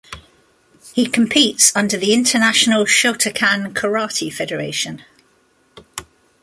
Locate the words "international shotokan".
2.11-3.73